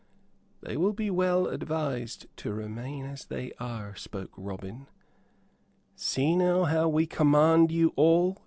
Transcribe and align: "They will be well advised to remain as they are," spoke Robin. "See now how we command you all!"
"They 0.61 0.77
will 0.77 0.93
be 0.93 1.11
well 1.11 1.45
advised 1.45 2.25
to 2.37 2.51
remain 2.51 3.05
as 3.05 3.25
they 3.25 3.51
are," 3.59 3.93
spoke 3.95 4.31
Robin. 4.35 4.87
"See 5.95 6.35
now 6.35 6.63
how 6.63 6.89
we 6.89 7.05
command 7.05 7.71
you 7.71 7.93
all!" 7.95 8.39